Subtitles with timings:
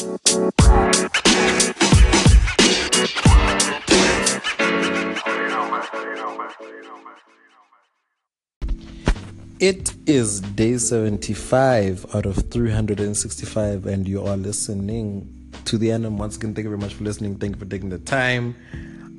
[0.00, 0.08] It
[10.06, 16.06] is day 75 out of 365, and you are listening to the end.
[16.06, 17.36] And once again, thank you very much for listening.
[17.36, 18.56] Thank you for taking the time.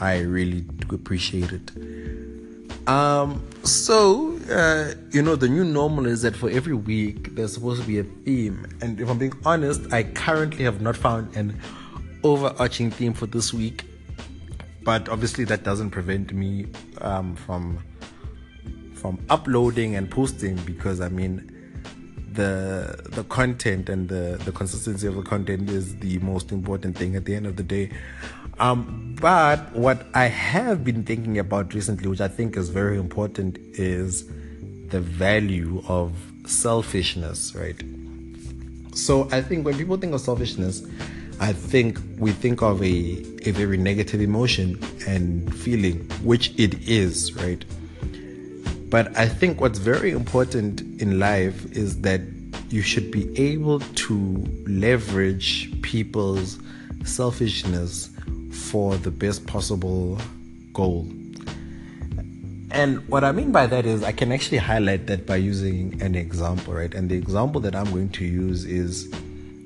[0.00, 1.72] I really do appreciate it.
[2.86, 7.80] Um, so uh, you know, the new normal is that for every week there's supposed
[7.80, 11.60] to be a theme, and if I'm being honest, I currently have not found an
[12.22, 13.84] overarching theme for this week.
[14.84, 16.66] But obviously, that doesn't prevent me
[17.00, 17.78] um, from
[18.94, 21.54] from uploading and posting because I mean
[22.32, 27.16] the the content and the the consistency of the content is the most important thing
[27.16, 27.90] at the end of the day.
[28.60, 33.58] Um, but what I have been thinking about recently, which I think is very important,
[33.74, 34.24] is
[34.88, 36.12] the value of
[36.46, 37.80] selfishness, right?
[38.94, 40.86] So I think when people think of selfishness,
[41.40, 47.32] I think we think of a, a very negative emotion and feeling, which it is,
[47.34, 47.64] right?
[48.90, 52.22] But I think what's very important in life is that
[52.70, 56.58] you should be able to leverage people's
[57.04, 58.10] selfishness
[58.50, 60.18] for the best possible
[60.72, 61.08] goal.
[62.70, 66.14] And what I mean by that is, I can actually highlight that by using an
[66.14, 66.94] example, right?
[66.94, 69.10] And the example that I'm going to use is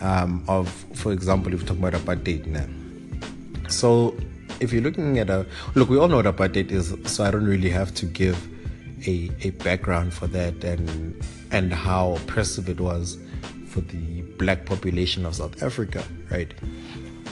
[0.00, 2.66] um, of, for example, if we talk about apartheid now.
[3.68, 4.16] So,
[4.60, 7.46] if you're looking at a look, we all know what apartheid is, so I don't
[7.46, 8.48] really have to give
[9.06, 13.18] a, a background for that and and how oppressive it was
[13.66, 16.52] for the black population of South Africa, right?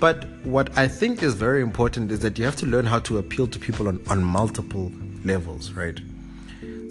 [0.00, 3.18] But what I think is very important is that you have to learn how to
[3.18, 4.92] appeal to people on, on multiple
[5.24, 5.98] levels, right?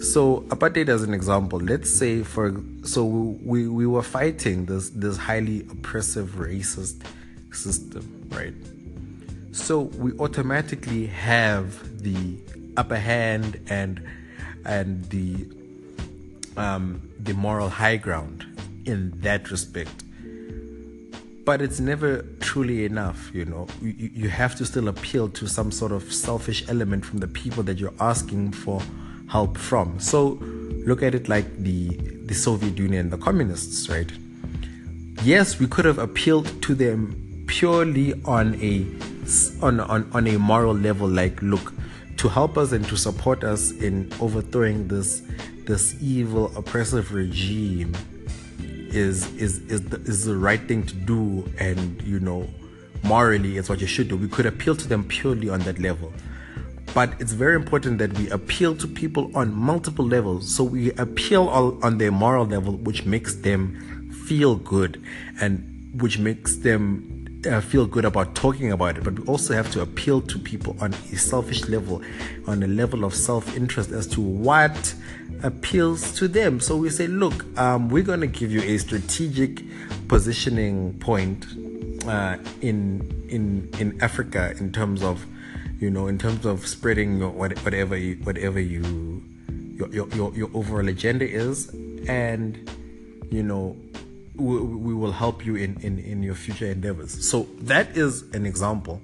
[0.00, 5.16] So apartheid as an example, let's say for so we we were fighting this this
[5.16, 7.02] highly oppressive racist
[7.52, 8.54] system, right?
[9.52, 12.38] So we automatically have the
[12.76, 14.00] upper hand and
[14.64, 15.48] and the
[16.56, 18.46] um, the moral high ground
[18.84, 20.04] in that respect.
[21.48, 23.68] But it's never truly enough, you know.
[23.80, 27.62] You, you have to still appeal to some sort of selfish element from the people
[27.62, 28.82] that you're asking for
[29.30, 29.98] help from.
[29.98, 30.38] So
[30.84, 31.88] look at it like the
[32.26, 34.12] the Soviet Union, the communists, right?
[35.22, 38.84] Yes, we could have appealed to them purely on a
[39.62, 41.72] on on, on a moral level, like look,
[42.18, 45.22] to help us and to support us in overthrowing this
[45.64, 47.94] this evil oppressive regime
[48.88, 52.48] is is is the, is the right thing to do and you know
[53.02, 54.16] morally it's what you should do.
[54.16, 56.12] We could appeal to them purely on that level.
[56.94, 60.52] But it's very important that we appeal to people on multiple levels.
[60.54, 65.02] So we appeal on their moral level which makes them feel good
[65.40, 69.70] and which makes them uh, feel good about talking about it, but we also have
[69.72, 72.02] to appeal to people on a selfish level,
[72.46, 74.94] on a level of self interest as to what
[75.42, 76.60] appeals to them.
[76.60, 79.62] So we say, look, um, we're going to give you a strategic
[80.08, 81.46] positioning point
[82.06, 85.24] uh, in in in Africa in terms of
[85.78, 89.22] you know in terms of spreading your, whatever you, whatever you
[89.76, 91.68] your, your your your overall agenda is
[92.08, 92.68] and
[93.30, 93.76] you know
[94.38, 97.28] we, will help you in, in, in your future endeavors.
[97.28, 99.00] So that is an example.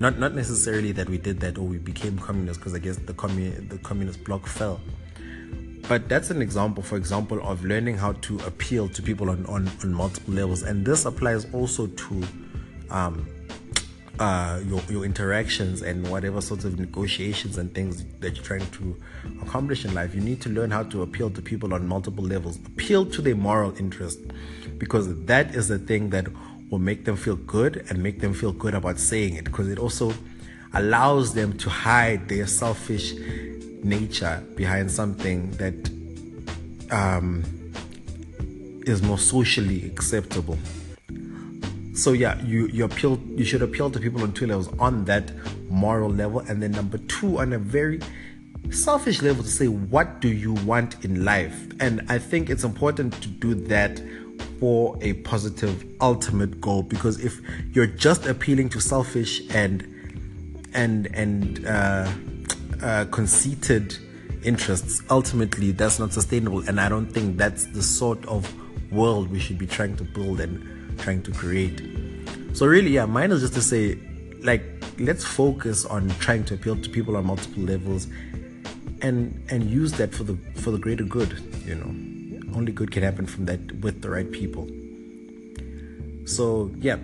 [0.00, 3.14] Not not necessarily that we did that or we became communists because I guess the
[3.14, 4.80] commun the communist bloc fell.
[5.88, 9.70] But that's an example, for example, of learning how to appeal to people on, on,
[9.82, 10.62] on multiple levels.
[10.62, 12.22] And this applies also to
[12.90, 13.26] um,
[14.18, 18.96] uh, your, your interactions and whatever sorts of negotiations and things that you're trying to
[19.42, 22.56] accomplish in life, you need to learn how to appeal to people on multiple levels.
[22.66, 24.20] Appeal to their moral interest
[24.78, 26.26] because that is the thing that
[26.70, 29.78] will make them feel good and make them feel good about saying it because it
[29.78, 30.12] also
[30.74, 33.14] allows them to hide their selfish
[33.82, 35.74] nature behind something that
[36.90, 37.44] um,
[38.84, 40.58] is more socially acceptable
[41.98, 45.32] so yeah, you you appeal you should appeal to people on two levels on that
[45.68, 48.00] moral level, and then number two on a very
[48.70, 53.20] selfish level to say what do you want in life, and I think it's important
[53.22, 54.00] to do that
[54.60, 57.40] for a positive ultimate goal because if
[57.72, 59.82] you're just appealing to selfish and
[60.74, 62.10] and and uh,
[62.80, 63.96] uh, conceited
[64.44, 66.60] interests ultimately that's not sustainable.
[66.68, 68.52] And i don't think that's the sort of
[68.92, 71.82] world we should be trying to build and trying to create.
[72.52, 73.98] So really, yeah, mine is just to say,
[74.40, 74.62] like,
[74.98, 78.08] let's focus on trying to appeal to people on multiple levels,
[79.00, 81.42] and and use that for the for the greater good.
[81.64, 84.68] You know, only good can happen from that with the right people.
[86.26, 86.98] So yeah,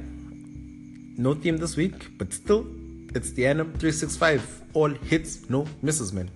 [1.17, 2.67] no theme this week, but still,
[3.15, 4.63] it's the Annum 365.
[4.75, 6.31] All hits, no misses, man.